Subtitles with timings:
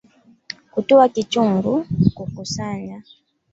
[0.73, 1.75] "Kutua kichungu,
[2.15, 2.99] kukusanya,"